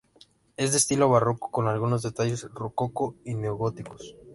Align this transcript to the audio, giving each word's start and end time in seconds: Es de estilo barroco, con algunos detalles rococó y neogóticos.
Es 0.57 0.71
de 0.71 0.79
estilo 0.79 1.09
barroco, 1.09 1.51
con 1.51 1.67
algunos 1.67 2.01
detalles 2.01 2.51
rococó 2.55 3.17
y 3.23 3.35
neogóticos. 3.35 4.15